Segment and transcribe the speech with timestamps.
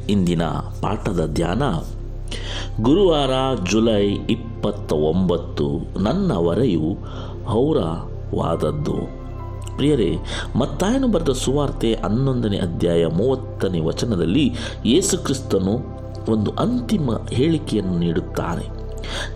[0.09, 1.63] ಇಂದಿನ ಪಾಠದ ಧ್ಯಾನ.
[2.83, 3.31] ಗುರುವಾರ
[3.71, 6.97] ಜುಲೈ ಇಪ್ಪತ್ತ ಒಂಬತ್ತು ನನ್ನ ಹೊರೆಯು
[7.45, 9.18] ಹೌರವಾದದ್ದು.
[9.79, 10.11] ಪ್ರಿಯರೇ,
[10.57, 14.47] ಮತ್ತಾಯನು ಬರೆದ ಸುವಾರ್ತೆ ಹನ್ನೊಂದನೇ ಅಧ್ಯಾಯ ಮೂವತ್ತನೇ ವಚನದಲ್ಲಿ
[14.85, 15.75] ಯೇಸು ಕ್ರಿಸ್ತನು
[16.31, 18.67] ಒಂದು ಅಂತಿಮ ಹೇಳಿಕೆಯನ್ನು ನೀಡುತ್ತಾನೆ.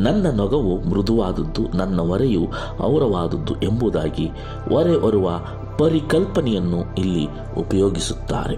[0.03, 2.43] ನನ್ನ ನೊಗವು ಮೃದುವಾದದ್ದು, ನನ್ನ ಹೊರೆಯು
[2.83, 4.27] ಔರವಾದದ್ದು ಎಂಬುದಾಗಿ
[4.69, 5.41] ಹೊರೆ ಹೊರುವ
[5.79, 8.57] ಪರಿಕಲ್ಪನೆಯನ್ನು ಇಲ್ಲಿ ಉಪಯೋಗಿಸುತ್ತಾರೆ.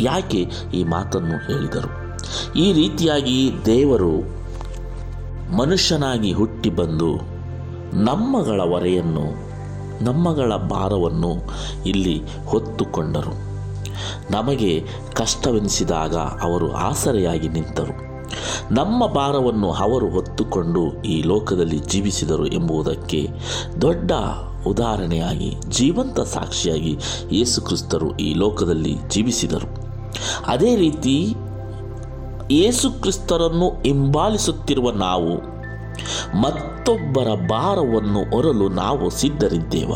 [0.00, 1.90] ಯಾಕೆ ಈ ಮಾತನ್ನು ಹೇಳಿದರು?
[2.58, 4.14] ಈ ರೀತಿಯಾಗಿ ದೇವರು
[5.56, 7.10] ಮನುಷ್ಯನಾಗಿ ಹುಟ್ಟಿ ಬಂದು
[8.04, 9.49] ನಮ್ಮಗಳ ಹೊರೆಯನ್ನು
[10.00, 11.34] ನಮ್ಮಗಳ ಭಾರವನ್ನು
[11.86, 13.50] ಇಲ್ಲಿ ಹೊತ್ತುಕೊಂಡರು.
[14.30, 18.10] ನಮಗೆ ಕಷ್ಟವೆನಿಸಿದಾಗ ಅವರು ಆಸರೆಯಾಗಿ ನಿಂತರು.
[18.74, 23.28] ನಮ್ಮ ಭಾರವನ್ನು ಅವರು ಹೊತ್ತುಕೊಂಡು ಈ ಲೋಕದಲ್ಲಿ ಜೀವಿಸಿದರು ಎಂಬುದಕ್ಕೆ
[23.80, 24.12] ದೊಡ್ಡ
[24.66, 26.98] ಉದಾಹರಣೆಯಾಗಿ, ಜೀವಂತ ಸಾಕ್ಷಿಯಾಗಿ
[27.32, 29.90] ಯೇಸುಕ್ರಿಸ್ತರು ಈ ಲೋಕದಲ್ಲಿ ಜೀವಿಸಿದರು.
[30.46, 31.34] ಅದೇ ರೀತಿ
[32.50, 35.59] ಯೇಸುಕ್ರಿಸ್ತರನ್ನು ಹಿಂಬಾಲಿಸುತ್ತಿರುವ ನಾವು
[36.42, 39.90] ಮತ್ತೊಬ್ಬರ ಭಾರವನ್ನು ಹೊರಲು ನಾವು ಸಿದ್ಧರಿದ್ದೇವ.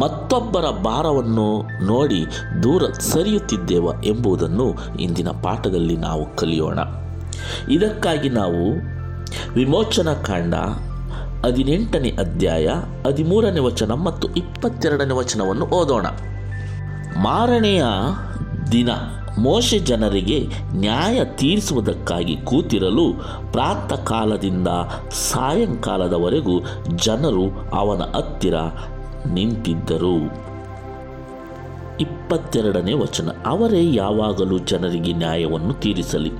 [0.00, 2.26] ಮತ್ತೊಬ್ಬರ ಭಾರವನ್ನು ನೋಡಿ
[2.62, 6.78] ದೂರ ಸರಿಯುತ್ತಿದ್ದೇವ ಎಂಬುದನ್ನು ಇಂದಿನ ಪಾಠದಲ್ಲಿ ನಾವು ಕಲಿಯೋಣ.
[7.70, 8.74] ಇದಕ್ಕಾಗಿ ನಾವು
[9.54, 10.54] ವಿಮೋಚನಾ ಕಾಂಡ
[11.46, 12.68] ಹದಿನೆಂಟನೇ ಅಧ್ಯಾಯ
[13.06, 16.06] ಹದಿಮೂರನೇ ವಚನ ಮತ್ತು ಇಪ್ಪತ್ತೆರಡನೇ ವಚನವನ್ನು ಓದೋಣ.
[17.22, 17.84] ಮಾರನೆಯ
[18.72, 18.88] ದಿನ
[19.38, 23.12] ಮೋಶೆ ಜನರಿಗೆ ನ್ಯಾಯ ತೀರಿಸುವುದಕ್ಕಾಗಿ ಕೂತಿರಲು
[23.52, 24.68] ಪ್ರಾತಃ ಕಾಲದಿಂದ
[25.10, 26.60] ಸಾಯಂಕಾಲದವರೆಗೂ
[26.96, 28.54] ಜನರು ಅವನ ಹತ್ತಿರ
[29.32, 30.52] ನಿಂತಿದ್ದರು.
[32.00, 36.32] ಇಪ್ಪತ್ತೆರಡನೇ ವಚನ, ಅವರೇ ಯಾವಾಗಲೂ ಜನರಿಗೆ ನ್ಯಾಯವನ್ನು ತೀರಿಸಲಿ.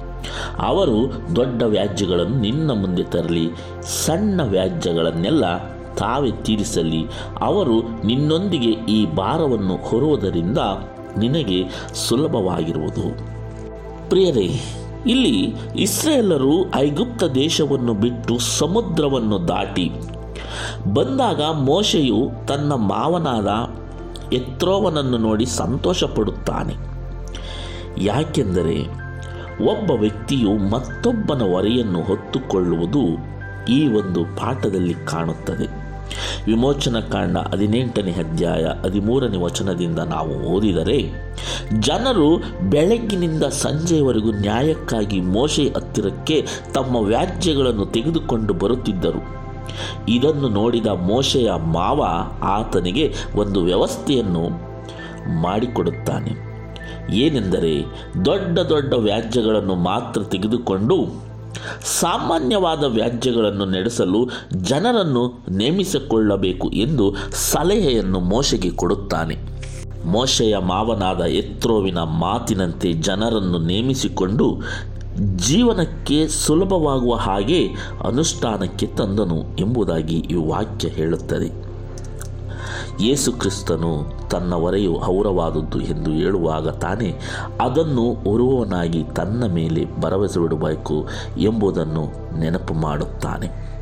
[0.59, 3.49] ಅವರು ದೊಡ್ಡ ವ್ಯಾಜ್ಯಗಳನ್ನು ನಿನ್ನ ಮುಂದೆ ತರಲಿ,
[3.83, 5.59] ಸಣ್ಣ ವ್ಯಾಜ್ಯಗಳನ್ನೆಲ್ಲ
[5.95, 7.07] ತಾವೇ ತೀರಿಸಲಿ.
[7.41, 10.59] ಅವರು ನಿನ್ನೊಂದಿಗೆ ಈ ಭಾರವನ್ನು ಹೊರುವುದರಿಂದ
[11.19, 11.65] ನಿನಗೆ
[11.95, 13.33] ಸುಲಭವಾಗಿರುವುದು.
[14.09, 14.61] ಪ್ರಿಯರೇ,
[15.07, 19.91] ಇಲ್ಲಿ ಇಸ್ರೇಲರು ಐಗುಪ್ತ ದೇಶವನ್ನು ಬಿಟ್ಟು ಸಮುದ್ರವನ್ನು ದಾಟಿ.
[20.95, 23.49] ಬಂದಾಗ ಮೋಶೆಯು ತನ್ನ ಮಾವನಾದ
[24.35, 26.75] ಎತ್ರೋವನನ್ನು ನೋಡಿ ಸಂತೋಷಪಡುತ್ತಾನೆ.
[28.05, 29.03] ಯಾಕೆಂದರೆ
[29.71, 33.33] ಒಬ್ಬ ವ್ಯಕ್ತಿಯು ಮತ್ತೊಬ್ಬನ ಹೊರೆಯನ್ನು ಹೊತ್ತುಕೊಳ್ಳುವುದು
[33.69, 35.82] ಈ ಒಂದು ಪಾಠದಲ್ಲಿ ಕಾಣುತ್ತದೆ.
[36.47, 41.11] ವಿಮೋಚನ ಕಾಂಡ ಹದಿನೆಂಟನೇ ಅಧ್ಯಾಯ ಹದಿಮೂರನೇ ವಚನದಿಂದ ನಾವು ಓದಿದರೆ,
[41.79, 42.37] ಜನರು
[42.71, 49.43] ಬೆಳಗ್ಗಿನಿಂದ ಸಂಜೆಯವರೆಗೂ ನ್ಯಾಯಕ್ಕಾಗಿ ಮೋಶೆ ಹತ್ತಿರಕ್ಕೆ ತಮ್ಮ ವ್ಯಾಜ್ಯಗಳನ್ನು ತೆಗೆದುಕೊಂಡು ಬರುತ್ತಿದ್ದರು.
[50.09, 52.05] ಇದನ್ನು ನೋಡಿದ ಮೋಶೆಯ ಮಾವ
[52.43, 54.49] ಆತನಿಗೆ ಒಂದು ವ್ಯವಸ್ಥೆಯನ್ನು
[55.41, 56.53] ಮಾಡಿಕೊಡುತ್ತಾನೆ.
[57.13, 57.85] ಏನೆಂದರೆ,
[58.25, 61.32] ದೊಡ್ಡ ದೊಡ್ಡ ವ್ಯಾಜ್ಯಗಳನ್ನು ಮಾತ್ರ ತೆಗೆದುಕೊಂಡು
[61.85, 64.31] ಸಾಮಾನ್ಯವಾದ ವ್ಯಾಜ್ಯಗಳನ್ನು ನಡೆಸಲು
[64.63, 69.37] ಜನರನ್ನು ನೇಮಿಸಿಕೊಳ್ಳಬೇಕು ಎಂದು ಸಲಹೆಯನ್ನು ಮೋಶೆಗೆ ಕೊಡುತ್ತಾನೆ.
[70.05, 74.63] ಮೋಶೆಯ ಮಾವನಾದ ಎತ್ರೋವಿನ ಮಾತಿನಂತೆ ಜನರನ್ನು ನೇಮಿಸಿಕೊಂಡು
[75.37, 77.69] ಜೀವನಕ್ಕೆ ಸುಲಭವಾಗುವ ಹಾಗೆ
[78.07, 81.72] ಅನುಷ್ಠಾನಕ್ಕೆ ತಂದನು ಎಂಬುದಾಗಿ ಈ ವಾಕ್ಯ ಹೇಳುತ್ತದೆ.
[83.01, 87.21] ಯೇಸು ಕ್ರಿಸ್ತನು ತನ್ನ ಹೊರೆಯು ಹೌರವಾದದ್ದು ಎಂದು ಹೇಳುವಾಗ ತಾನೇ
[87.61, 91.09] ಅದನ್ನು ಹೊರುವವನಾಗಿ ತನ್ನ ಮೇಲೆ ಭರವಸೆ ಬಿಡಬೇಕು
[91.39, 92.05] ಎಂಬುದನ್ನು
[92.39, 93.73] ನೆನಪು ಮಾಡುತ್ತಾನೆ.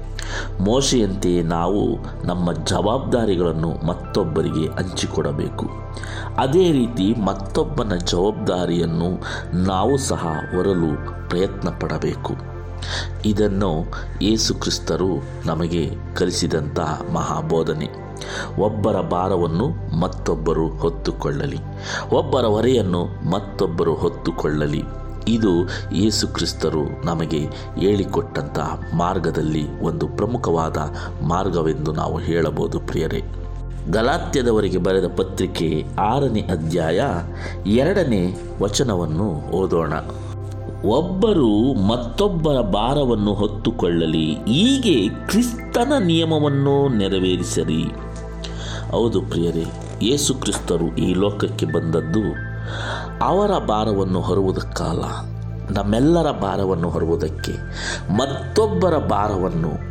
[0.61, 5.67] ಮೋಶೆಯಂತೆಯೇ ನಾವು ನಮ್ಮ ಜವಾಬ್ದಾರಿಗಳನ್ನು ಮತ್ತೊಬ್ಬರಿಗೆ ಹಂಚಿಕೊಡಬೇಕು.
[6.39, 9.23] ಅದೇ ರೀತಿ ಮತ್ತೊಬ್ಬನ ಜವಾಬ್ದಾರಿಯನ್ನು
[9.65, 10.91] ನಾವು ಸಹ ಹೊರಲು
[11.29, 12.60] ಪ್ರಯತ್ನ ಪಡಬೇಕು
[13.25, 13.85] ಇದನ್ನು
[14.23, 16.81] ಯೇಸುಕ್ರಿಸ್ತರು ನಮಗೆ ಕಲಿಸಿದಂಥ
[17.15, 17.89] ಮಹಾಬೋಧನೆ.
[18.59, 21.59] ಒಬ್ಬರ ಭಾರವನ್ನು ಮತ್ತೊಬ್ಬರು ಹೊತ್ತುಕೊಳ್ಳಲಿ.
[22.13, 24.83] ಒಬ್ಬರ ಹೊರೆಯನ್ನು ಮತ್ತೊಬ್ಬರು ಹೊತ್ತುಕೊಳ್ಳಲಿ.
[25.29, 27.39] ಇದು ಯೇಸುಕ್ರಿಸ್ತರು ನಮಗೆ
[27.79, 30.77] ಹೇಳಿಕೊಟ್ಟಂತಹ ಮಾರ್ಗದಲ್ಲಿ ಒಂದು ಪ್ರಮುಖವಾದ
[31.23, 33.23] ಮಾರ್ಗವೆಂದು ನಾವು ಹೇಳಬಹುದು ಪ್ರಿಯರೇ.
[33.91, 37.03] ಗಲಾತ್ಯದವರಿಗೆ ಬರೆದ ಪತ್ರಿಕೆ ಆರನೇ ಅಧ್ಯಾಯ
[37.67, 39.93] ಎರಡನೇ ವಚನವನ್ನು ಓದೋಣ.
[40.85, 44.33] ಒಬ್ಬರು ಮತ್ತೊಬ್ಬರ ಭಾರವನ್ನು ಹೊತ್ತುಕೊಳ್ಳಲಿ.
[44.35, 47.85] ಹೀಗೆ ಕ್ರಿಸ್ತನ ನಿಯಮವನ್ನು ನೆರವೇರಿಸಲಿ.
[48.91, 49.65] ಹೌದು ಪ್ರಿಯರೇ,
[50.03, 52.51] ಯೇಸು ಕ್ರಿಸ್ತರು ಈ ಲೋಕಕ್ಕೆ ಬಂದದ್ದು
[53.25, 55.05] ಅವರ ಭಾರವನ್ನು ಹೊರುವುದಕ್ಕಲ್ಲ
[55.79, 57.53] ನಮ್ಮೆಲ್ಲರ ಭಾರವನ್ನು ಹೊರುವುದಕ್ಕೆ.
[58.13, 59.91] ಮತ್ತೊಬ್ಬರ ಭಾರವನ್ನು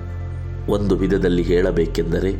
[0.71, 2.31] ಒಂದು ವಿಧದಲ್ಲಿ ಹೇಳಬೇಕೆಂದರೆ,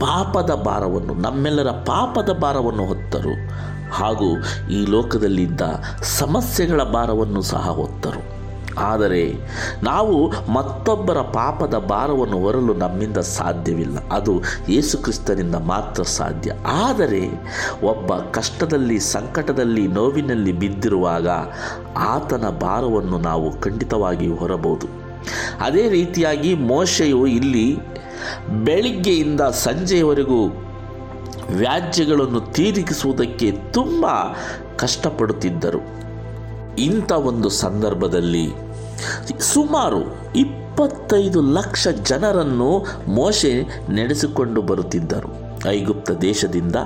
[0.00, 3.66] ಪಾಪದ ಭಾರವನ್ನು, ನಮ್ಮೆಲ್ಲರ ಪಾಪದ ಭಾರವನ್ನು ಹೊತ್ತರು.
[3.92, 4.36] ಹಾಗೂ
[4.70, 5.60] ಈ ಲೋಕದಲ್ಲಿದ್ದ
[6.02, 8.36] ಸಮಸ್ಯೆಗಳ ಭಾರವನ್ನು ಸಹ ಹೊತ್ತರು.
[8.78, 9.34] ಆದರೆ
[9.82, 13.98] ನಾವು ಮತ್ತೊಬ್ಬರ ಪಾಪದ ಭಾರವನ್ನು ಹೊರಲು ನಮ್ಮಿಂದ ಸಾಧ್ಯವಿಲ್ಲ.
[14.12, 16.52] ಅದು ಯೇಸುಕ್ರಿಸ್ತನಿಂದ ಮಾತ್ರ ಸಾಧ್ಯ.
[16.66, 17.28] ಆದರೆ
[17.82, 21.28] ಒಬ್ಬ ಕಷ್ಟದಲ್ಲಿ, ಸಂಕಟದಲ್ಲಿ, ನೋವಿನಲ್ಲಿ ಬಿದ್ದಿರುವಾಗ
[21.96, 24.86] ಆತನ ಭಾರವನ್ನು ನಾವು ಖಂಡಿತವಾಗಿ ಹೊರಬಹುದು.
[25.60, 27.78] ಅದೇ ರೀತಿಯಾಗಿ ಮೋಶೆಯು ಇಲ್ಲಿ
[28.64, 30.65] ಬೆಳಿಗ್ಗೆಯಿಂದ ಸಂಜೆಯವರೆಗೂ
[31.52, 34.06] ವ್ಯಾಜ್ಯಗಳನ್ನು ತೀರಿಸುವುದಕ್ಕೆ ತುಂಬ
[34.76, 35.80] ಕಷ್ಟಪಡುತ್ತಿದ್ದರು.
[36.78, 38.48] ಇಂಥ ಒಂದು ಸಂದರ್ಭದಲ್ಲಿ
[39.40, 45.28] ಸುಮಾರು ಇಪ್ಪತ್ತೈದು ಲಕ್ಷ ಜನರನ್ನು ಮೋಶೆ ನಡೆಸಿಕೊಂಡು ಬರುತ್ತಿದ್ದರು
[45.68, 46.76] ಐಗುಪ್ತ ದೇಶದಿಂದ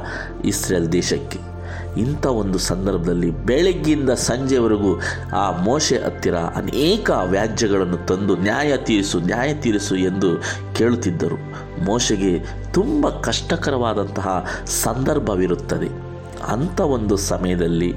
[0.44, 1.49] ಇಸ್ರೇಲ್ ದೇಶಕ್ಕೆ.
[1.96, 5.00] ಇಂಥ ಒಂದು ಸಂದರ್ಭದಲ್ಲಿ ಬೆಳಗ್ಗಿಂದ ಸಂಜೆವರೆಗೂ
[5.36, 10.42] ಆ ಮೋಶೆ ಹತ್ತಿರ ಅನೇಕ ವ್ಯಾಜ್ಯಗಳನ್ನು ತಂದು ನ್ಯಾಯ ತೀರಿಸು ನ್ಯಾಯ ತೀರಿಸು ಎಂದು
[10.74, 11.36] ಕೇಳುತ್ತಿದ್ದರು.
[11.84, 12.38] ಮೋಶೆಗೆ
[12.72, 16.09] ತುಂಬ ಕಷ್ಟಕರವಾದಂತಹ ಸಂದರ್ಭವಿರುತ್ತದೆ.
[16.48, 17.94] ಅಂಥ ಒಂದು ಸಮಯದಲ್ಲಿ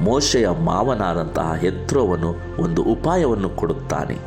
[0.00, 4.18] ಮೋಶೆಯ ಮಾವನಾದಂತಹ ಹೆತ್ರೋವನು ಒಂದು ಉಪಾಯವನ್ನು ಕೊಡುತ್ತಾನೆ.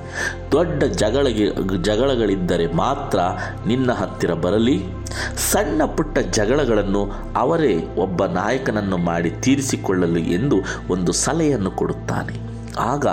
[0.52, 3.19] ದೊಡ್ಡ ಜಗಳಿಗೆ, ಜಗಳಗಳಿದ್ದರೆ ಮಾತ್ರ
[3.68, 4.84] ನಿನ್ನ ಹತ್ತಿರ ಬರಲಿ.
[5.52, 10.56] ಸಣ್ಣ ಪುಟ್ಟ ಜಗಳಗಳನ್ನು ಅವರೇ ಒಬ್ಬ ನಾಯಕನನ್ನು ಮಾಡಿ ತೀರಿಸಿಕೊಳ್ಳಲು ಎಂದು
[10.90, 12.52] ಒಂದು ಸಲಹೆಯನ್ನು ಕೊಡುತ್ತಾನೆ.
[12.80, 13.08] ಆಗ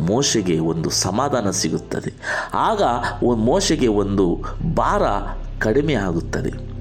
[0.00, 2.12] ಮೋಶೆಗೆ ಒಂದು ಸಮಾಧಾನ ಸಿಗುತ್ತದೆ.
[2.54, 2.82] ಆಗ
[3.34, 4.38] ಮೋಶೆಗೆ ಒಂದು
[4.74, 5.02] ಭಾರ
[5.58, 6.71] ಕಡಿಮೆ ಆಗುತ್ತದೆ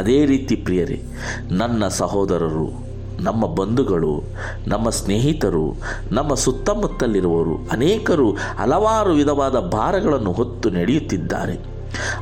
[0.00, 1.02] ಅದೇ ರೀತಿ ಪ್ರಿಯರೇ,
[1.50, 4.22] ನನ್ನ ಸಹೋದರರು, ನಮ್ಮ ಬಂಧುಗಳು,
[4.66, 5.74] ನಮ್ಮ ಸ್ನೇಹಿತರು,
[6.12, 11.58] ನಮ್ಮ ಸುತ್ತಮುತ್ತಲಿರುವವರು ಅನೇಕರು ಹಲವಾರು ವಿಧವಾದ ಭಾರಗಳನ್ನು ಹೊತ್ತು ನಡೆಯುತ್ತಿದ್ದಾರೆ.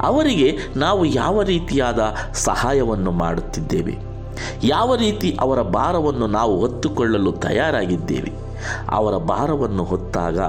[0.01, 3.97] ಅವರಿಗೆ ನಾವು ಯಾವ ರೀತಿಯಾದ ಸಹಾಯವನ್ನು ಮಾಡುತ್ತಿದ್ದೇವೆ?
[4.63, 8.48] ಯಾವ ರೀತಿ ಅವರ ಭಾರವನ್ನು ನಾವು ಹೊತ್ತುಕೊಳ್ಳಲು ತಯಾರಾಗಿದ್ದೇವೆ?
[8.89, 10.41] ಅವರ ಭಾರವನ್ನು ಹೊತ್ತಾಗ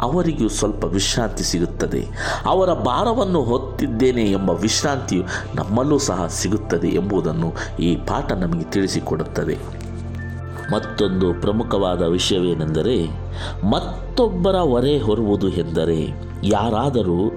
[0.00, 2.06] ಅವರಿಗೂ ಸ್ವಲ್ಪ ವಿಶ್ರಾಂತಿ ಸಿಗುತ್ತದೆ.
[2.46, 5.22] ಅವರ ಭಾರವನ್ನು ಹೊತ್ತಿದ್ದೇನೆ ಎಂಬ ವಿಶ್ರಾಂತಿಯು
[5.54, 9.58] ನಮ್ಮಲ್ಲೂ ಸಹ ಸಿಗುತ್ತದೆ ಎಂಬುದನ್ನು ಈ ಪಾಠ ನಮಗೆ ತಿಳಿಸಿಕೊಡುತ್ತದೆ.
[10.72, 13.06] ಮತ್ತೊಂದು ಪ್ರಮುಖವಾದ ವಿಷಯವೇನೆಂದರೆ,
[13.70, 17.28] ಮತ್ತೊಬ್ಬರ ಹೊರೆ ಹೊರುವುದು ಎಂದರೆ, ಯಾರಾದರೂ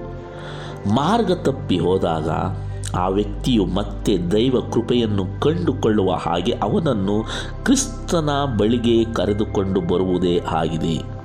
[0.94, 2.30] ಮಾರ್ಗ ತಪ್ಪಿ ಹೋದಾಗ
[2.96, 7.26] ಆ ವ್ಯಕ್ತಿಯು ಮತ್ತೆ ದೈವ ಕೃಪೆಯನ್ನು ಕಂಡುಕೊಳ್ಳುವ ಹಾಗೆ ಅವನನ್ನು
[7.64, 11.22] ಕ್ರಿಸ್ತನ ಬಳಿಗೆ ಕರೆದುಕೊಂಡು ಬರುವುದೇ ಆಗಿದೆ.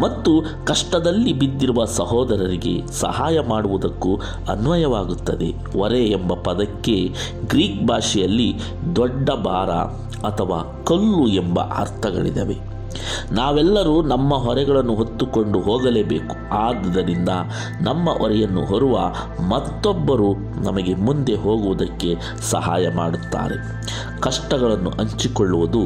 [0.00, 4.16] ಮತ್ತು ಕಷ್ಟದಲ್ಲಿ ಬಿದ್ದಿರುವ ಸಹೋದರರಿಗೆ ಸಹಾಯ ಮಾಡುವುದಕ್ಕೂ
[4.48, 5.78] ಅನ್ವಯವಾಗುತ್ತದೆ.
[5.78, 7.14] ಹೊರೆ ಎಂಬ ಪದಕ್ಕೆ
[7.48, 8.54] ಗ್ರೀಕ್ ಭಾಷೆಯಲ್ಲಿ
[8.96, 9.70] ದೊಡ್ಡ ಭಾರ
[10.26, 12.71] ಅಥವಾ ಕಲ್ಲು ಎಂಬ ಅರ್ಥಗಳಿದ್ದಾವೆ
[13.32, 16.50] ನಾವೆಲ್ಲರೂ ನಮ್ಮ ಹೊರೆಗಳನ್ನು ಹೊತ್ತುಕೊಂಡು ಹೋಗಲೇಬೇಕು.
[16.50, 17.28] ಆದ್ದರಿಂದ
[17.80, 18.98] ನಮ್ಮ ಹೊರೆಯನ್ನು ಹೊರುವ
[19.48, 20.34] ಮತ್ತೊಬ್ಬರು
[20.64, 23.54] ನಮಗೆ ಮುಂದೆ ಹೋಗುವುದಕ್ಕೆ ಸಹಾಯ ಮಾಡುತ್ತಾರೆ.
[24.20, 25.80] ಕಷ್ಟಗಳನ್ನು ಹಂಚಿಕೊಳ್ಳುವುದು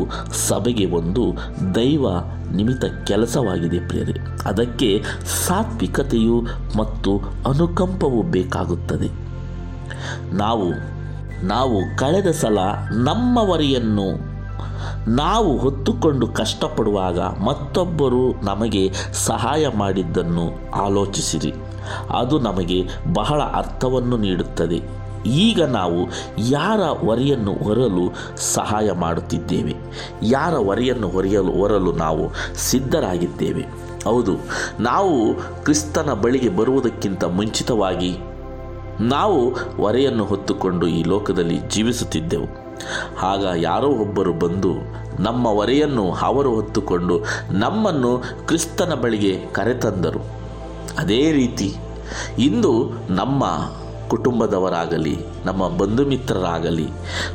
[0.49, 1.35] ಸಭೆಗೆ ಒಂದು
[1.75, 2.07] ದೈವ
[2.55, 4.15] ನಿಮಿತ್ತ ಕೆಲಸವಾಗಿದೆ ಪ್ರಿಯರೇ.
[4.45, 5.03] ಅದಕ್ಕೆ
[5.47, 6.47] ಸಾತ್ವಿಕತೆಯು
[6.79, 7.19] ಮತ್ತು
[7.49, 9.27] ಅನುಕಂಪವು ಬೇಕಾಗುತ್ತದೆ.
[10.35, 10.97] ನಾವು
[11.47, 12.59] ನಾವು ಕಳೆದ ಸಲ
[12.93, 14.36] ನಮ್ಮ ಹೊರೆಯನ್ನು
[15.07, 21.55] ನಾವು ಹೊತ್ತುಕೊಂಡು ಕಷ್ಟಪಡುವಾಗ ಮತ್ತೊಬ್ಬರು ನಮಗೆ ಸಹಾಯ ಮಾಡಿದ್ದನ್ನು ಆಲೋಚಿಸಿರಿ.
[22.11, 24.81] ಅದು ನಮಗೆ ಬಹಳ ಅರ್ಥವನ್ನು ನೀಡುತ್ತದೆ.
[25.27, 26.09] ಈಗ ನಾವು
[26.39, 29.75] ಯಾರ ಹೊರೆಯನ್ನು ಹೊರಲು ಸಹಾಯ ಮಾಡುತ್ತಿದ್ದೇವೆ?
[30.23, 33.65] ಯಾರ ಹೊರೆಯನ್ನು ಹೊರೆಯಲು ಹೊರಲು ನಾವು ಸಿದ್ಧರಾಗಿದ್ದೇವೆ?
[34.05, 34.33] ಹೌದು,
[34.81, 38.19] ನಾವು ಕ್ರಿಸ್ತನ ಬಳಿಗೆ ಬರುವುದಕ್ಕಿಂತ ಮುಂಚಿತವಾಗಿ
[39.01, 42.66] ನಾವು ಹೊರೆಯನ್ನು ಹೊತ್ತುಕೊಂಡು ಈ ಲೋಕದಲ್ಲಿ ಜೀವಿಸುತ್ತಿದ್ದೆವು.
[43.23, 44.73] ಆಗ ಯಾರೋ ಒಬ್ಬರು ಬಂದು
[45.23, 47.17] ನಮ್ಮ ಒರೆಯನ್ನು ಅವರು ಹೊತ್ತುಕೊಂಡು
[47.51, 50.23] ನಮ್ಮನ್ನು ಕ್ರಿಸ್ತನ ಬಳಿಗೆ ಕರೆತಂದರು.
[50.99, 51.75] ಅದೇ ರೀತಿ
[52.39, 52.73] ಇಂದು
[53.11, 53.45] ನಮ್ಮ
[54.09, 55.15] ಕುಟುಂಬದವರಾಗಲಿ,
[55.45, 56.87] ನಮ್ಮ ಬಂಧು ಮಿತ್ರರಾಗಲಿ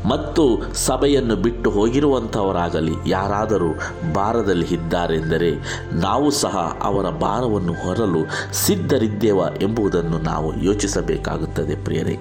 [0.09, 0.43] ಮತ್ತು
[0.73, 3.71] ಸಭೆಯನ್ನು ಬಿಟ್ಟು ಹೋಗಿರುವಂಥವರಾಗಲಿ ಯಾರಾದರೂ
[4.13, 5.51] ಭಾರದಲ್ಲಿ ಇದ್ದಾರೆಂದರೆ
[5.93, 8.21] ನಾವು ಸಹ ಅವರ ಭಾರವನ್ನು ಹೊರಲು
[8.53, 12.15] ಸಿದ್ಧರಿದ್ದೇವ ಎಂಬುದನ್ನು ನಾವು ಯೋಚಿಸಬೇಕಾಗುತ್ತದೆ ಪ್ರಿಯರೇ.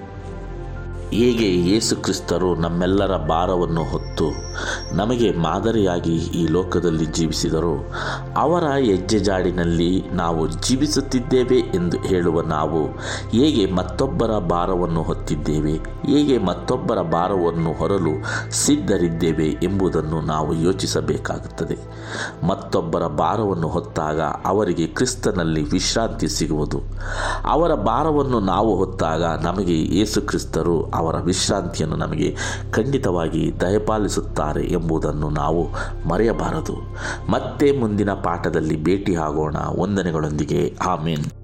[1.13, 4.27] ಹೇಗೆ ಯೇಸುಕ್ರಿಸ್ತರು ನಮ್ಮೆಲ್ಲರ ಭಾರವನ್ನು ಹೊತ್ತು
[4.95, 7.73] ನಮಗೆ ಮಾದರಿಯಾಗಿ ಈ ಲೋಕದಲ್ಲಿ ಜೀವಿಸಿದರು.
[8.37, 12.85] ಅವರ ಹೆಜ್ಜೆಜಾಡಿನಲ್ಲಿ ನಾವು ಜೀವಿಸುತ್ತಿದ್ದೇವೆ ಎಂದು ಹೇಳುವ ನಾವು
[13.29, 15.73] ಹೇಗೆ ಮತ್ತೊಬ್ಬರ ಭಾರವನ್ನು ಹೊತ್ತಿದ್ದೇವೆ,
[16.05, 18.13] ಹೇಗೆ ಮತ್ತೊಬ್ಬರ ಭಾರವನ್ನು ಹೊರಲು
[18.51, 21.77] ಸಿದ್ಧರಿದ್ದೇವೆ ಎಂಬುದನ್ನು ನಾವು ಯೋಚಿಸಬೇಕಾಗುತ್ತದೆ.
[22.47, 26.81] ಮತ್ತೊಬ್ಬರ ಭಾರವನ್ನು ಹೊತ್ತಾಗ ಅವರಿಗೆ ಕ್ರಿಸ್ತನಲ್ಲಿ ವಿಶ್ರಾಂತಿ ಸಿಗುವುದು.
[27.45, 32.35] ಅವರ ಭಾರವನ್ನು ನಾವು ಹೊತ್ತಾಗ ನಮಗೆ ಯೇಸು ಕ್ರಿಸ್ತರು ಅವರ ವಿಶ್ರಾಂತಿಯನ್ನು ನಮಗೆ
[32.71, 35.67] ಖಂಡಿತವಾಗಿ ದಯಪಾಲಿಸುತ್ತಾರೆ ಎಂಬುದನ್ನು ನಾವು
[36.09, 36.75] ಮರೆಯಬಾರದು.
[37.31, 39.55] ಮತ್ತೆ ಮುಂದಿನ ಪಾಠದಲ್ಲಿ ಭೇಟಿ ಆಗೋಣ.
[39.79, 40.77] ವಂದನೆಗಳೊಂದಿಗೆ.
[40.85, 41.40] ಆಮೇನ್.